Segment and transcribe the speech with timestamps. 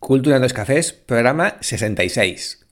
[0.00, 2.66] Cultura en dos cafés, programa 66.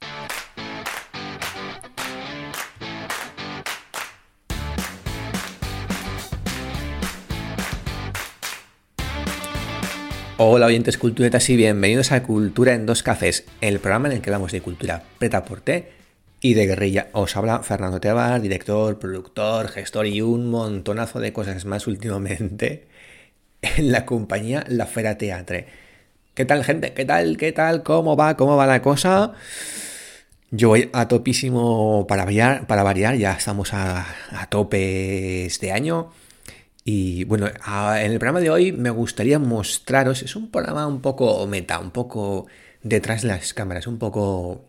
[10.38, 14.30] Hola oyentes culturetas y bienvenidos a Cultura en dos cafés, el programa en el que
[14.30, 15.90] hablamos de cultura preta por té
[16.40, 17.08] y de guerrilla.
[17.12, 22.88] Os habla Fernando Tebar, director, productor, gestor y un montonazo de cosas más últimamente
[23.60, 25.87] en la compañía La Fera Teatre
[26.38, 26.92] ¿Qué tal, gente?
[26.92, 27.36] ¿Qué tal?
[27.36, 27.82] ¿Qué tal?
[27.82, 28.36] ¿Cómo va?
[28.36, 29.32] ¿Cómo va la cosa?
[30.52, 34.06] Yo voy a topísimo para variar, para variar ya estamos a,
[34.48, 36.12] tope este año.
[36.84, 41.44] Y bueno, en el programa de hoy me gustaría mostraros, es un programa un poco
[41.48, 42.46] meta, un poco
[42.84, 44.64] detrás de las cámaras, un poco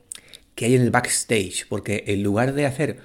[0.56, 2.98] que hay en el backstage, porque en lugar de hacer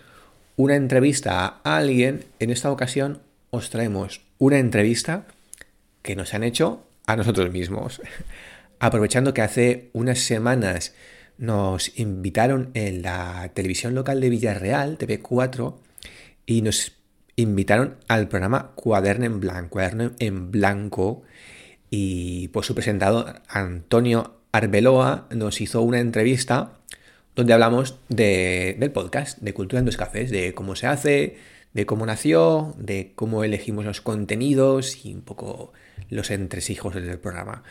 [0.57, 3.21] una entrevista a alguien, en esta ocasión
[3.51, 5.27] os traemos una entrevista
[6.01, 8.01] que nos han hecho a nosotros mismos
[8.85, 10.95] aprovechando que hace unas semanas
[11.39, 15.77] nos invitaron en la televisión local de Villarreal, TV4,
[16.45, 16.93] y nos
[17.35, 21.23] invitaron al programa Cuaderno en Blanco, Cuaderno en Blanco,
[21.89, 26.75] y pues su presentador Antonio Arbeloa nos hizo una entrevista
[27.35, 31.39] donde hablamos del podcast, de Cultura en dos Cafés, de cómo se hace,
[31.73, 35.73] de cómo nació, de cómo elegimos los contenidos y un poco
[36.11, 37.63] los entresijos del programa.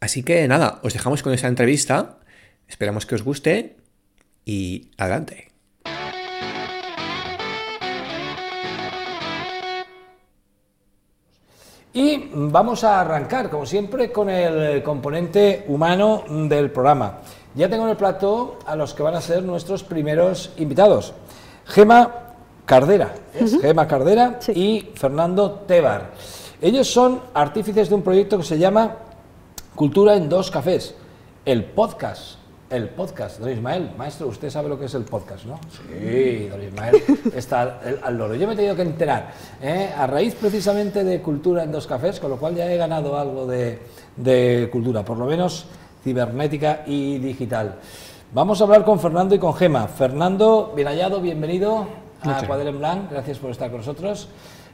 [0.00, 2.18] Así que nada, os dejamos con esa entrevista.
[2.68, 3.76] Esperamos que os guste
[4.44, 5.48] y adelante.
[11.94, 17.20] Y vamos a arrancar, como siempre, con el componente humano del programa.
[17.54, 21.14] Ya tengo en el plato a los que van a ser nuestros primeros invitados.
[21.64, 22.34] Gema
[22.66, 23.14] Cardera,
[23.62, 26.10] Gema Cardera y Fernando Tebar.
[26.60, 28.96] Ellos son artífices de un proyecto que se llama
[29.76, 30.94] Cultura en dos cafés.
[31.44, 32.38] El podcast.
[32.70, 35.60] El podcast, don Ismael, maestro, usted sabe lo que es el podcast, ¿no?
[35.70, 36.96] Sí, don Ismael
[37.34, 38.34] está al loro.
[38.34, 39.90] Yo me he tenido que enterar, ¿eh?
[39.96, 43.46] a raíz precisamente de Cultura en dos cafés, con lo cual ya he ganado algo
[43.46, 45.66] de, cultura, por lo menos
[46.02, 47.76] cibernética y digital.
[48.32, 49.86] Vamos a hablar con Fernando y con Gema.
[49.88, 51.86] Fernando, bien hallado, bienvenido
[52.22, 54.28] a Cuadren Blanc, gracias por estar con nosotros.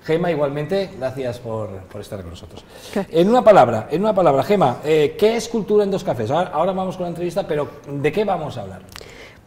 [0.04, 1.70] Gema, igualmente, gracias por,
[2.00, 2.64] estar con nosotros.
[3.10, 6.30] En una palabra, en una palabra, Gema, eh, ¿qué es cultura en dos cafés?
[6.30, 8.82] Ahora, vamos con la entrevista, pero ¿de qué vamos a hablar?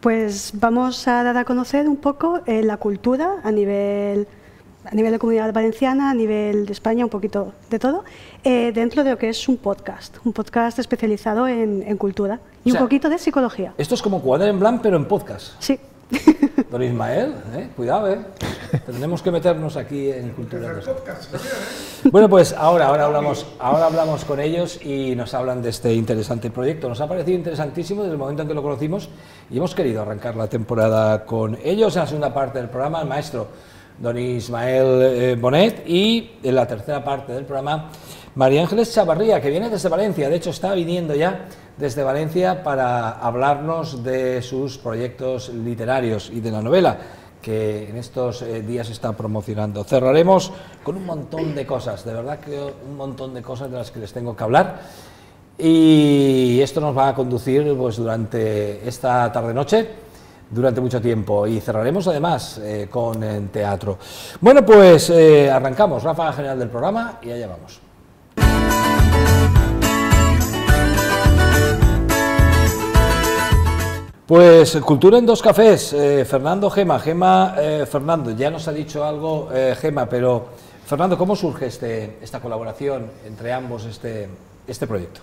[0.00, 4.26] Pues vamos a dar a conocer un poco eh, la cultura a nivel
[4.84, 8.04] a nivel de comunidad valenciana, a nivel de España, un poquito de todo,
[8.44, 12.78] eh, dentro de lo que es un podcast, un podcast especializado en, cultura y un
[12.78, 13.74] poquito de psicología.
[13.78, 15.54] Esto es como Cuadra en Blanc, pero en podcast.
[15.58, 15.80] Sí.
[16.70, 18.18] Don Ismael, eh, cuidado, ¿eh?
[18.84, 20.74] Tendremos que meternos aquí en cultura.
[22.10, 26.50] Bueno, pues ahora, ahora, hablamos, ahora hablamos con ellos y nos hablan de este interesante
[26.50, 26.88] proyecto.
[26.88, 29.08] Nos ha parecido interesantísimo desde el momento en que lo conocimos
[29.50, 33.08] y hemos querido arrancar la temporada con ellos en la segunda parte del programa, el
[33.08, 33.48] maestro
[33.98, 37.90] don Ismael eh, Bonet y en la tercera parte del programa
[38.34, 41.46] María Ángeles Chavarría, que viene desde Valencia, de hecho está viniendo ya
[41.76, 46.98] desde Valencia para hablarnos de sus proyectos literarios y de la novela
[47.40, 49.84] que en estos eh, días está promocionando.
[49.84, 50.52] Cerraremos
[50.82, 54.00] con un montón de cosas, de verdad que un montón de cosas de las que
[54.00, 54.80] les tengo que hablar.
[55.58, 59.88] Y esto nos va a conducir pues, durante esta tarde-noche,
[60.50, 61.46] durante mucho tiempo.
[61.46, 63.98] Y cerraremos además eh, con el teatro.
[64.40, 67.80] Bueno, pues eh, arrancamos, ráfaga general del programa y allá vamos.
[74.26, 79.04] Pues cultura en dos cafés, eh, Fernando Gema, Gema eh, Fernando, ya nos ha dicho
[79.04, 79.48] algo
[79.80, 80.46] Gema, pero
[80.84, 84.28] Fernando, ¿cómo surge este, esta colaboración entre ambos, este,
[84.66, 85.20] este proyecto?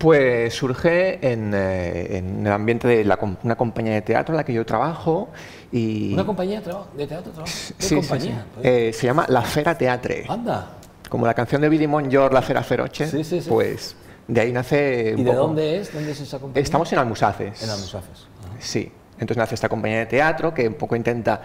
[0.00, 5.28] Pues surge en, el ambiente de una compañía de teatro en la que yo trabajo
[5.70, 6.14] y...
[6.14, 6.62] ¿Una compañía
[6.96, 7.44] de teatro?
[7.44, 8.46] ¿Qué sí, compañía?
[8.62, 10.24] se llama La Fera Teatre.
[10.26, 10.78] Anda.
[11.10, 13.10] Como la canción de Billy Monjor, La Fera Feroche,
[13.46, 13.94] pues
[14.26, 15.14] de ahí nace.
[15.18, 15.92] ¿Y de dónde es?
[15.92, 16.62] ¿Dónde es esa compañía?
[16.62, 17.62] Estamos en Almusafes.
[17.62, 18.26] En Almusafes.
[18.58, 18.90] Sí.
[19.14, 21.42] Entonces nace esta compañía de teatro que un poco intenta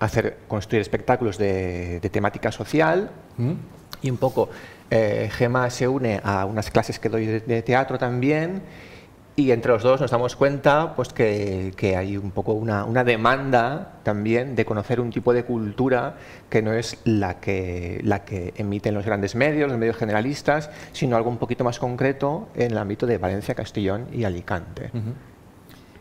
[0.00, 3.52] hacer, construir espectáculos de, temática social ¿Mm?
[4.00, 4.48] y un poco
[4.90, 8.62] eh, Gema se une a unas clases que doy de teatro también
[9.38, 13.92] y entre los dos nos damos cuenta pues, que, hay un poco una, una, demanda
[14.02, 16.16] también de conocer un tipo de cultura
[16.50, 21.16] que no es la que, la que emiten los grandes medios, los medios generalistas, sino
[21.16, 24.90] algo un poquito más concreto en el ámbito de Valencia, Castellón y Alicante.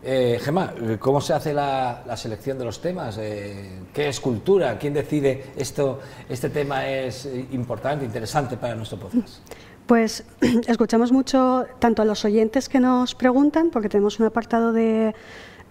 [0.10, 3.18] Eh, Gemma, ¿cómo se hace la, la selección de los temas?
[3.20, 4.78] Eh, ¿Qué es cultura?
[4.80, 6.00] ¿Quién decide esto?
[6.30, 9.40] Este tema es importante, interesante para nuestro podcast.
[9.86, 10.24] Pues
[10.68, 15.14] escuchamos mucho tanto a los oyentes que nos preguntan, porque tenemos un apartado de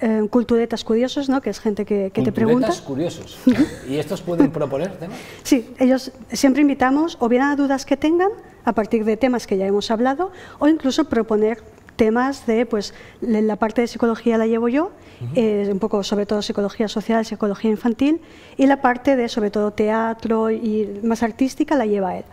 [0.01, 1.41] eh, culturetas curiosos, ¿no?
[1.41, 2.71] que es gente que, que te pregunta.
[2.85, 3.39] curiosos.
[3.89, 5.17] ¿Y estos pueden proponer temas?
[5.45, 8.33] Sí, ellos siempre invitamos o bien a dudas que tengan
[8.67, 11.63] a partir de temas que ya hemos hablado o incluso proponer
[11.97, 14.93] temas de, pues, la parte de psicología la llevo yo,
[15.35, 18.21] eh, un poco sobre todo psicología social, psicología infantil,
[18.57, 22.25] y la parte de sobre todo teatro y más artística la lleva él.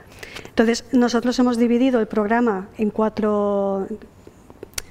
[0.48, 3.88] Entonces, nosotros hemos dividido el programa en cuatro,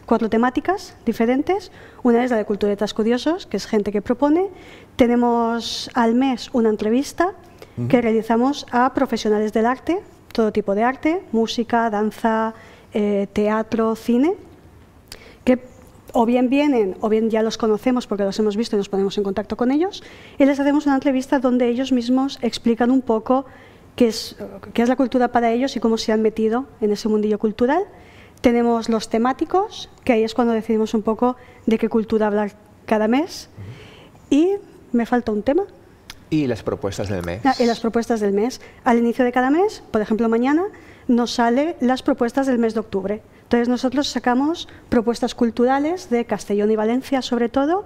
[0.06, 1.70] cuatro temáticas diferentes.
[2.02, 4.48] Una es la de culturetas curiosos, que es gente que propone.
[4.96, 7.32] Tenemos al mes una entrevista
[7.88, 10.00] que realizamos a profesionales del arte,
[10.32, 12.54] todo tipo de arte, música, danza,
[12.92, 14.34] eh, teatro, cine,
[16.12, 19.17] o bien vienen o bien ya los conocemos porque los hemos visto y nos ponemos
[19.19, 20.03] en contacto con ellos,
[20.38, 23.47] y les hacemos una entrevista donde ellos mismos explican un poco
[23.97, 24.37] qué es,
[24.73, 27.82] qué es la cultura para ellos y cómo se han metido en ese mundillo cultural.
[28.41, 31.37] Tenemos los temáticos, que ahí es cuando decidimos un poco
[31.67, 32.53] de qué cultura hablar
[32.87, 33.49] cada mes.
[34.31, 34.55] Y
[34.91, 35.65] me falta un tema.
[36.29, 37.43] Y las propuestas del mes.
[37.44, 38.61] Ah, y las propuestas del mes.
[38.85, 40.65] Al inicio de cada mes, por ejemplo mañana,
[41.08, 43.22] nos sale las propuestas del mes de octubre.
[43.43, 47.84] Entonces nosotros sacamos propuestas culturales de Castellón y Valencia sobre todo,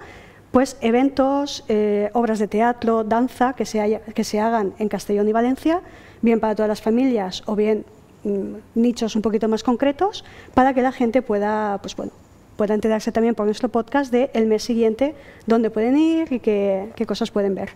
[0.51, 5.33] pues eventos, eh, obras de teatro, danza que se, que se hagan en Castellón y
[5.33, 5.81] Valencia,
[6.21, 7.85] bien para todas las familias o bien
[8.23, 10.23] mm, nichos un poquito más concretos,
[10.53, 12.13] para que la gente pueda, pues bueno,
[12.55, 15.15] pueda enterarse también por nuestro podcast del el mes siguiente,
[15.45, 17.69] dónde pueden ir y qué, cosas pueden ver.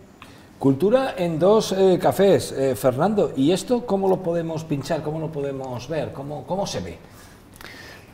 [0.61, 3.33] Cultura en dos eh, cafés, eh, Fernando.
[3.35, 5.01] ¿Y esto cómo lo podemos pinchar?
[5.01, 6.13] ¿Cómo lo podemos ver?
[6.13, 6.99] ¿Cómo, cómo se ve?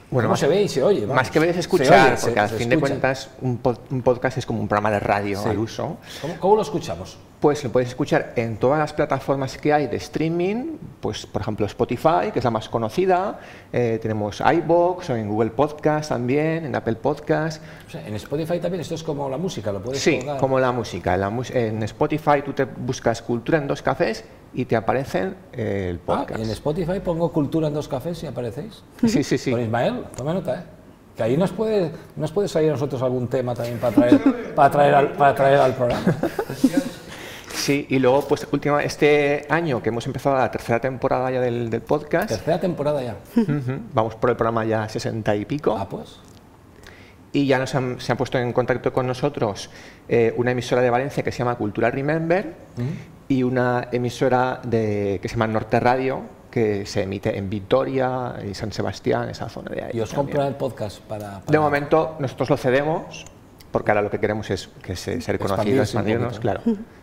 [0.10, 1.06] Bueno, más, se ve y se oye?
[1.06, 4.70] Más que ver es escuchar, porque al fin de cuentas un, podcast es como un
[4.70, 5.98] programa de radio al uso.
[6.40, 7.18] ¿Cómo, lo escuchamos?
[7.40, 11.68] Pues lo puedes escuchar en todas las plataformas que hay de streaming, pues por ejemplo
[11.68, 13.40] Spotify, que es la más conocida,
[13.72, 17.62] eh, tenemos iBox o en Google Podcast también, en Apple Podcast.
[17.94, 21.16] en Spotify también esto es como la música, lo puedes Sí, como la música.
[21.54, 24.26] En, Spotify tú te buscas Cultura en dos cafés
[24.56, 26.44] y te aparecen eh, el ah, podcast.
[26.44, 28.82] en Spotify pongo Cultura en dos cafés y aparecéis.
[29.06, 29.52] Sí, sí, sí.
[29.52, 30.64] Con Ismael, toma nota, ¿eh?
[31.16, 34.72] Que ahí nos puede, nos puede salir a nosotros algún tema también para traer, para
[34.72, 36.04] traer, al, para traer al programa.
[37.68, 41.70] Sí, y luego, pues, última, este año que hemos empezado la tercera temporada ya del,
[41.82, 42.30] podcast.
[42.30, 43.18] Tercera temporada ya.
[43.94, 45.76] Vamos por el programa ya sesenta y pico.
[45.78, 46.22] Ah, pues.
[47.34, 49.70] Y ya nos han, se han puesto en contacto con nosotros
[50.08, 52.54] eh, una emisora de Valencia que se llama Cultura Remember
[53.28, 58.54] y una emisora de, que se llama Norte Radio, que se emite en Vitoria y
[58.54, 59.92] San Sebastián, esa zona de ahí.
[59.94, 63.26] ¿Y os compran el podcast para, De momento nosotros lo cedemos,
[63.72, 66.62] porque ahora lo que queremos es que se, ser conocidos, expandirnos, claro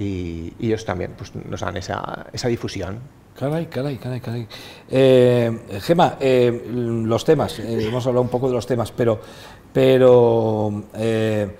[0.00, 2.98] y, ellos también pues, nos dan esa, esa difusión.
[3.38, 4.48] Caray, caray, caray, caray.
[4.90, 9.20] Eh, Gema, eh, los temas, eh, hemos hablado un poco de los temas, pero,
[9.72, 11.56] pero eh,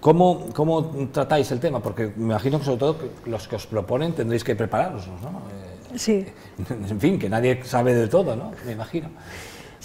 [0.00, 1.80] ¿cómo, ¿cómo, tratáis el tema?
[1.80, 5.42] Porque me imagino que sobre todo los que os proponen tendréis que prepararlos, ¿no?
[5.98, 6.26] sí.
[6.68, 8.52] En fin, que nadie sabe de todo, ¿no?
[8.64, 9.10] Me imagino.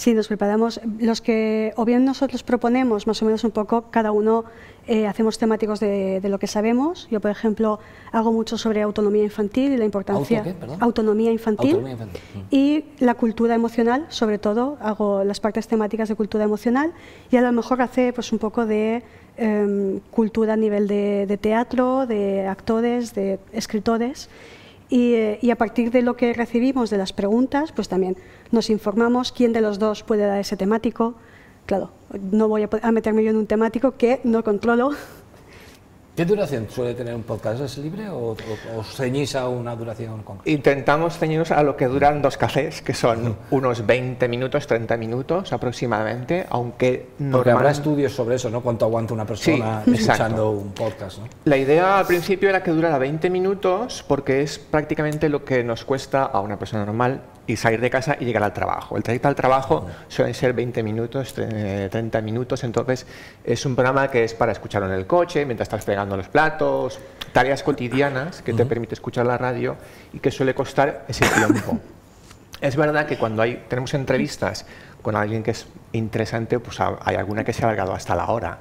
[0.02, 0.82] Sí, nos preparamos.
[1.00, 4.46] Los que, o bien nosotros proponemos más o menos un poco, cada uno
[4.88, 7.08] eh, hacemos temáticos de, lo que sabemos.
[7.12, 7.78] Yo, por ejemplo,
[8.12, 10.44] hago mucho sobre autonomía infantil y la importancia.
[10.80, 11.76] Autonomía infantil.
[11.76, 12.24] Autonomía infantil.
[12.50, 16.94] Y la cultura emocional, sobre todo, hago las partes temáticas de cultura emocional
[17.30, 19.04] y a lo mejor hace pues, un poco de
[19.38, 24.30] em, cultura a nivel de, de teatro, de actores, de escritores.
[24.94, 28.18] Eh, y, a partir de lo que recibimos de las preguntas, pues también
[28.52, 31.16] nos informamos quién de los dos puede dar ese temático.
[31.66, 31.92] Claro,
[32.32, 34.92] no voy a meterme yo en un temático que no controlo
[36.22, 37.62] ¿Qué duración suele tener un podcast?
[37.62, 38.38] ¿Es libre o,
[38.78, 40.52] os ceñís a una duración concreta?
[40.52, 45.52] Intentamos ceñirnos a lo que duran dos cafés, que son unos 20 minutos, 30 minutos
[45.52, 47.38] aproximadamente, aunque no.
[47.38, 48.62] Porque habrá estudios sobre eso, ¿no?
[48.62, 51.24] Cuánto aguanta una persona escuchando un podcast, ¿no?
[51.46, 55.86] La idea al principio era que durara 20 minutos porque es prácticamente lo que nos
[55.86, 58.96] cuesta a una persona normal y salir de casa y llegar al trabajo.
[58.98, 63.06] El trayecto al trabajo suele ser 20 minutos, 30 minutos, entonces
[63.44, 67.00] es un programa que es para escucharlo en el coche, mientras estás pegando los platos,
[67.34, 69.78] tareas cotidianas que te permite escuchar la radio
[70.14, 71.80] y que suele costar ese tiempo.
[72.62, 74.66] es verdad que cuando hay, tenemos entrevistas
[75.02, 78.60] con alguien que es interesante, pues hay alguna que se ha alargado hasta la hora.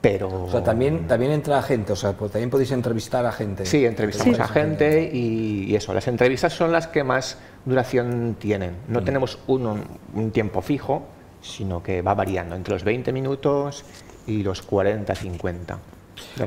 [0.00, 0.44] Pero...
[0.44, 3.66] O sea, también, también entra gente, o sea, pues también podéis entrevistar a gente.
[3.66, 8.76] Sí, entrevistamos a gente y, eso, las entrevistas son las que más duración tienen.
[8.88, 9.04] No mm.
[9.04, 11.04] tenemos un tiempo fijo,
[11.42, 13.84] sino que va variando entre los 20 minutos
[14.26, 15.78] y los 40, 50.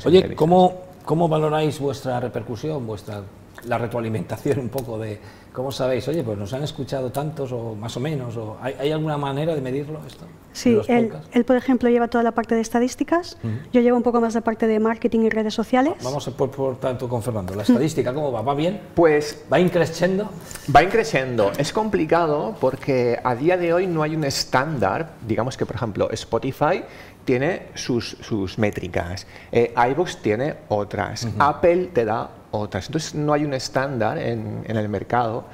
[0.06, 3.24] Oye, ¿cómo, ¿cómo valoráis vuestra repercusión, vuestra
[3.68, 5.20] la retroalimentación un poco de
[5.52, 9.18] cómo sabéis, oye, pues nos han escuchado tantos o más o menos, o ¿hay, alguna
[9.18, 10.26] manera de medirlo esto?
[10.52, 13.38] Sí, él, él, por ejemplo lleva toda la parte de estadísticas,
[13.74, 15.96] yo llevo un poco más la parte de marketing y redes sociales.
[16.04, 18.42] Vamos por, por tanto con Fernando, la estadística, ¿cómo va?
[18.42, 18.80] ¿Va bien?
[18.94, 19.44] Pues...
[19.52, 20.30] ¿Va increciendo?
[20.74, 25.66] Va increciendo, es complicado porque a día de hoy no hay un estándar, digamos que
[25.66, 26.84] por ejemplo Spotify
[27.26, 32.86] tiene sus, sus métricas, eh, iVoox tiene otras, Apple te da otras.
[32.86, 35.46] Entonces no hay un estándar en, en, el mercado.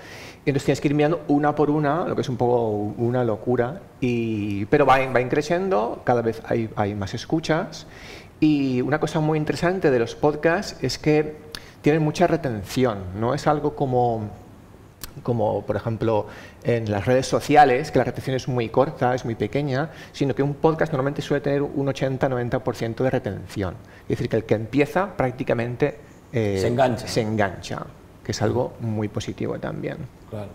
[0.45, 3.81] Entonces tienes que ir mirando una por una, lo que es un poco una locura,
[3.99, 7.87] y, pero va, va creciendo, cada vez hay, hay más escuchas.
[8.39, 11.37] Y una cosa muy interesante de los podcasts es que
[11.81, 14.29] tienen mucha retención, no es algo como
[15.23, 16.27] como por ejemplo
[16.63, 20.43] en las redes sociales, que la retención es muy corta, es muy pequeña, sino que
[20.43, 23.75] un podcast normalmente suele tener un 80-90% de retención.
[24.03, 25.99] Es decir, que el que empieza prácticamente
[26.31, 27.07] eh, se, engancha.
[27.07, 27.85] se engancha,
[28.23, 29.97] que es algo muy positivo también.
[30.29, 30.49] Claro.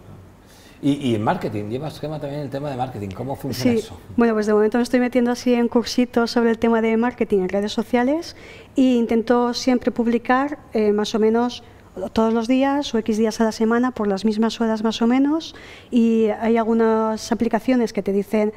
[0.82, 3.88] Y, y, en marketing, llevas esquema también el tema de marketing, ¿cómo funciona sí.
[4.14, 7.38] Bueno, pues de momento me estoy metiendo así en cursitos sobre el tema de marketing
[7.38, 8.36] en redes sociales
[8.76, 11.64] e intento siempre publicar eh, más o menos
[12.12, 15.06] todos los días o X días a la semana por las mismas horas más o
[15.06, 15.54] menos
[15.90, 18.52] y hay algunas aplicaciones que te dicen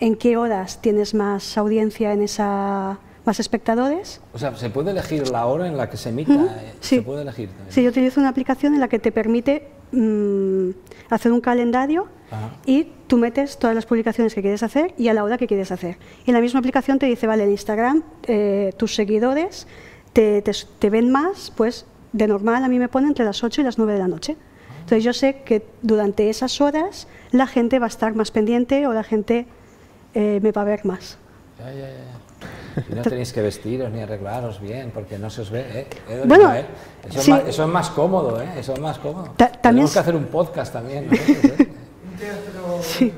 [0.00, 4.20] en qué horas tienes más audiencia en esa más espectadores.
[4.32, 6.34] O sea, ¿se puede elegir la hora en la que se emita?
[6.34, 6.96] Eh, sí.
[6.96, 10.70] ¿Se puede elegir Sí, yo utilizo una aplicación en la que te permite mm,
[11.10, 12.06] hacer un calendario
[12.66, 15.70] y tú metes todas las publicaciones que quieres hacer y a la hora que quieres
[15.70, 15.98] hacer.
[16.26, 19.68] Y en la misma aplicación te dice, vale, en Instagram eh, tus seguidores
[20.12, 23.60] te, te, te, ven más, pues de normal a mí me pone entre las 8
[23.60, 24.36] y las 9 de la noche.
[24.80, 28.92] Entonces yo sé que durante esas horas la gente va a estar más pendiente o
[28.92, 29.46] la gente
[30.14, 31.18] eh, me va a ver más.
[31.58, 32.84] Ya, ya, ya.
[32.90, 35.60] Y no tenéis que vestiros ni arreglaros bien porque no se os ve.
[35.60, 35.86] ¿eh?
[36.08, 36.66] ¿Eh, bueno, ¿eh?
[37.08, 38.48] Eso, es más, eso, es más, cómodo, ¿eh?
[38.58, 39.30] eso es más cómodo.
[39.36, 41.08] también Tenemos que hacer un podcast también.
[41.08, 41.16] ¿no?
[42.82, 43.12] sí.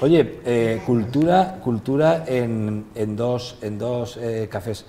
[0.00, 4.18] Oye, eh, cultura, cultura en, en dos, en dos
[4.50, 4.84] cafés.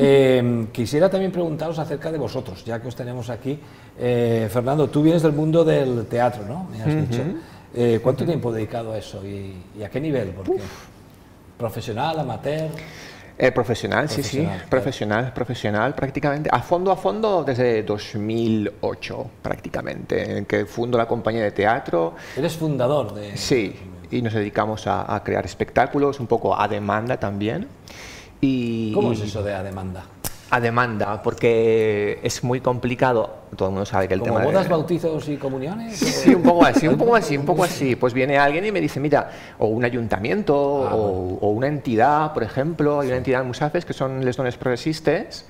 [0.00, 3.58] Eh, quisiera también preguntaros acerca de vosotros, ya que os tenemos aquí.
[3.98, 6.68] Eh, Fernando, tú vienes del mundo del teatro, ¿no?
[6.70, 7.22] Me has dicho.
[7.74, 10.28] Eh, ¿Cuánto tiempo dedicado a eso y, a qué nivel?
[10.28, 10.60] Porque,
[11.58, 12.70] ¿Profesional, amateur?
[13.54, 20.66] profesional, sí, sí, profesional, profesional, prácticamente, a fondo, a fondo desde 2008, prácticamente, en que
[20.66, 22.14] fundo la compañía de teatro.
[22.36, 23.36] ¿Eres fundador de...?
[23.36, 23.76] Sí,
[24.10, 27.68] y nos dedicamos a, a crear espectáculos, un poco a demanda también.
[28.40, 30.04] Y, ¿Cómo es eso de a demanda?
[30.50, 33.34] A demanda, porque es muy complicado.
[33.54, 34.42] Todo el mundo sabe que el tema.
[34.42, 35.98] bodas, bautizos y comuniones?
[35.98, 37.96] Sí, un poco así, un poco así, un poco así.
[37.96, 42.44] Pues viene alguien y me dice, mira, o un ayuntamiento ah, o, una entidad, por
[42.44, 45.46] ejemplo, hay una entidad en Musafes que son les dones progresistes,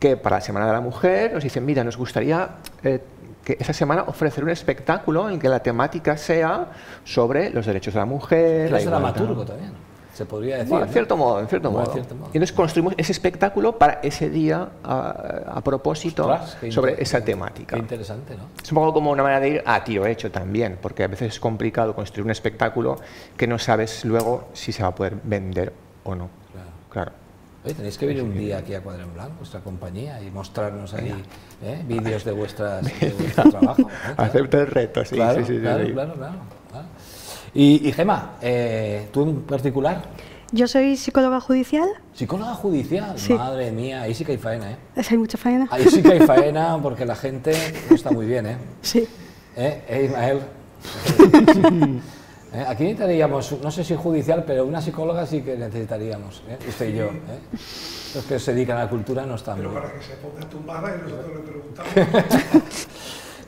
[0.00, 3.00] que para la Semana de la Mujer nos dicen, mira, nos gustaría eh,
[3.44, 6.66] que esa semana ofrecer un espectáculo en que la temática sea
[7.04, 8.74] sobre los derechos de la mujer.
[8.74, 10.76] Es dramaturgo también se podría decir.
[10.76, 11.92] en cierto modo, en cierto, modo.
[11.94, 16.38] Y entonces construimos ese espectáculo para ese día a, propósito
[16.70, 17.76] sobre esa temática.
[17.76, 18.44] Qué interesante, ¿no?
[18.62, 21.34] Es un poco como una manera de ir, ah, tío, hecho también, porque a veces
[21.34, 22.98] es complicado construir un espectáculo
[23.36, 25.72] que no sabes luego si se va a poder vender
[26.04, 26.28] o no.
[26.52, 26.70] Claro.
[26.90, 27.12] claro.
[27.64, 30.94] Oye, tenéis que venir un día aquí a Cuadro en Blanco, vuestra compañía, y mostrarnos
[30.94, 31.14] ahí
[31.62, 31.80] ¿eh?
[31.86, 33.82] vídeos de, vuestras, de vuestro trabajo.
[33.82, 34.14] ¿eh?
[34.16, 36.34] Acepta el reto, sí, claro, sí, sí, claro, claro, claro,
[37.54, 40.02] y, y Gema, eh, ¿tú en particular?
[40.52, 41.88] Yo soy psicóloga judicial.
[42.14, 43.16] ¿Psicóloga judicial?
[43.30, 44.76] Madre mía, ahí sí que hay faena, ¿eh?
[45.10, 45.66] Hay mucha faena.
[45.70, 47.54] Ahí sí que hay faena porque la gente
[47.88, 48.58] no está muy bien, ¿eh?
[48.82, 49.08] Sí.
[49.56, 50.40] ¿Eh, ¿Eh Ismael?
[52.54, 52.64] ¿Eh?
[52.68, 56.58] Aquí necesitaríamos, no sé si judicial, pero una psicóloga sí que necesitaríamos, ¿eh?
[56.68, 57.06] usted y yo.
[57.06, 57.40] ¿eh?
[58.14, 60.94] Los que se dedican a la cultura no están Pero para que se ponga tumbada
[60.94, 61.90] y nosotros le preguntamos.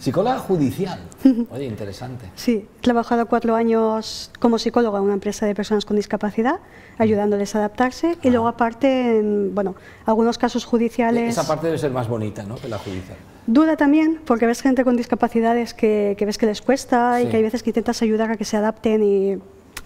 [0.05, 1.01] Psicóloga judicial.
[1.51, 2.27] Oye, interesante.
[2.35, 6.61] Sí, he trabajado cuatro años como psicóloga en una empresa de personas con discapacidad,
[6.99, 11.31] ayudándoles a adaptarse y luego aparte, en, bueno, algunos casos judiciales...
[11.31, 13.17] Esa parte debe ser más bonita, ¿no?, que la judicial.
[13.47, 17.39] Duda también, porque ves gente con discapacidades que, que ves que les cuesta y que
[17.39, 19.39] hay veces que intentas ayudar a que se adapten y,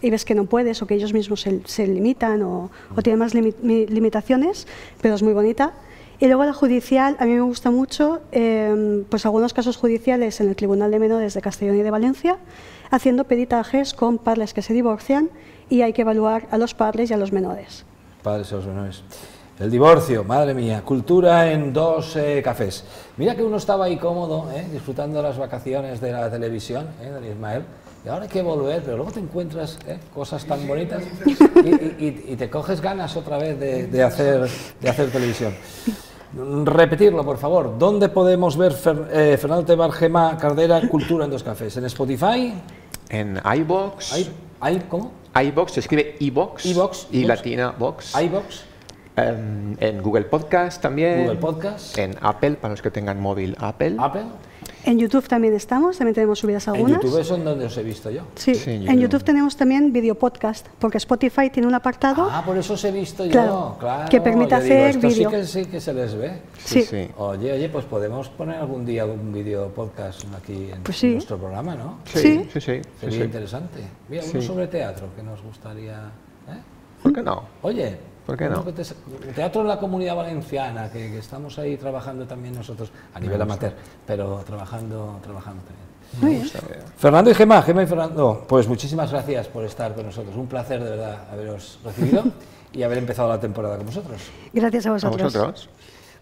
[0.03, 3.21] y ves que no puedes o que ellos mismos se, se limitan o, o, tienen
[3.21, 4.67] más limitaciones,
[5.01, 5.75] pero es muy bonita.
[6.21, 10.49] Y luego la judicial, a mí me gusta mucho, eh, pues algunos casos judiciales en
[10.49, 12.39] el Tribunal de Menores de Castellón y de Valencia,
[12.91, 15.31] haciendo peritajes con padres que se divorcian
[15.69, 17.85] y hay que evaluar a los padres y a los menores.
[18.23, 19.03] Padres y a los menores.
[19.61, 22.85] El divorcio, madre mía, cultura en dos eh, cafés.
[23.17, 27.31] Mira que uno estaba ahí cómodo, eh, disfrutando las vacaciones de la televisión, eh, de
[27.31, 27.65] Ismael,
[28.05, 31.31] y ahora hay que volver, pero luego te encuentras eh, cosas tan bonitas y,
[32.05, 34.49] y, y, te coges ganas otra vez de, de, hacer,
[34.81, 35.53] de hacer televisión.
[36.35, 37.77] Repetirlo, por favor.
[37.79, 39.91] ¿Dónde podemos ver Fer- eh, Fernando Tebar,
[40.39, 41.77] Cardera, Cultura en dos cafés?
[41.79, 42.53] ¿En Spotify?
[43.09, 44.13] En iBox.
[44.13, 44.31] ¿Hay,
[44.61, 45.13] hay cómo?
[45.41, 46.67] iBox se escribe iBox.
[46.67, 48.15] iVox, Y latina box.
[48.21, 48.65] iBox,
[49.17, 51.23] Em, en Google Podcast también.
[51.23, 53.97] Google Podcast, En Apple, para los que tengan móvil Apple.
[53.99, 54.27] Apple.
[54.89, 57.03] En YouTube también estamos, también tenemos subidas En algunas.
[57.03, 58.23] YouTube es donde os he visto yo.
[58.37, 59.01] Sí, Sí, en en YouTube.
[59.03, 62.27] YouTube tenemos también video podcast, porque Spotify tiene un apartado.
[62.31, 63.33] Ah, por eso os he visto yo.
[63.33, 64.09] Claro, Claro.
[64.09, 65.29] que permite hacer esto vídeo.
[65.29, 66.41] Sí que, sí que se les ve.
[66.57, 66.81] sí.
[66.81, 67.07] sí.
[67.19, 71.09] Oye, oye, pues podemos poner algún día un vídeo podcast aquí en Pues sí.
[71.13, 71.99] nuestro programa, ¿no?
[72.07, 72.49] Sí, Sí.
[72.55, 72.61] sí, sí.
[72.61, 73.25] sí, Sería sí.
[73.27, 73.81] interesante.
[74.09, 74.47] Mira, uno Sí.
[74.47, 75.97] sobre teatro que nos gustaría.
[76.49, 76.59] ¿eh?
[77.03, 77.43] ¿Por qué no?
[77.61, 78.63] Oye, ¿Por qué no?
[78.63, 78.85] te-
[79.35, 83.73] teatro en la comunidad valenciana, que, que estamos ahí trabajando también nosotros, a nivel amateur,
[84.07, 85.63] pero trabajando, trabajando
[86.21, 86.47] también.
[86.99, 90.37] Fernando y Gema, Gema y Fernando, pues muchísimas gracias por estar con nosotros.
[90.37, 92.25] Un placer de verdad haberos recibido
[92.75, 94.21] y haber empezado la temporada con vosotros.
[94.53, 95.33] Gracias a ¿A vosotros.
[95.33, 95.71] vosotros?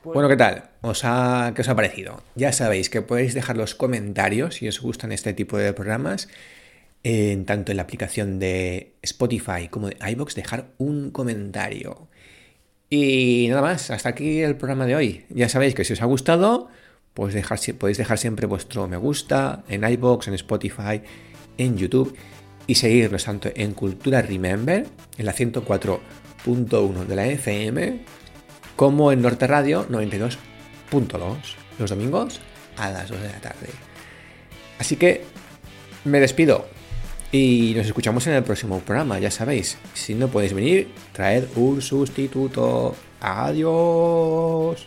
[0.04, 0.62] Bueno, ¿qué tal?
[0.82, 2.20] ¿Os ha, ¿Qué os ha parecido?
[2.36, 6.28] Ya sabéis que podéis dejar los comentarios si os gustan este tipo de programas,
[7.08, 12.08] en tanto en la aplicación de Spotify como de iBox, dejar un comentario.
[12.90, 15.24] Y nada más, hasta aquí el programa de hoy.
[15.30, 16.68] Ya sabéis que si os ha gustado,
[17.14, 21.00] pues dejar, podéis dejar siempre vuestro me gusta en iBox, en Spotify,
[21.58, 22.16] en YouTube
[22.66, 24.84] y seguirnos tanto en Cultura Remember,
[25.16, 28.00] en la 104.1 de la FM,
[28.74, 31.36] como en Norte Radio 92.2,
[31.78, 32.40] los domingos
[32.76, 33.68] a las 2 de la tarde.
[34.80, 35.22] Así que
[36.04, 36.74] me despido
[37.32, 39.78] y nos escuchamos en el próximo programa, ya sabéis.
[39.94, 42.94] Si no podéis venir, traed un sustituto.
[43.20, 44.86] Adiós.